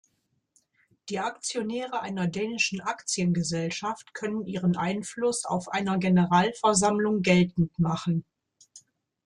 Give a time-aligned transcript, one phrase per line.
[1.09, 8.25] Die Aktionäre einer dänischen Aktiengesellschaft können ihren Einfluss auf einer Generalversammlung geltend machen.